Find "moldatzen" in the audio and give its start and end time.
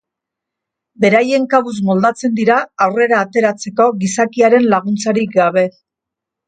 1.89-2.33